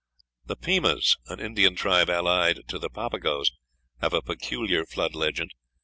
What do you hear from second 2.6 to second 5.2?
to the Papagos, have a peculiar flood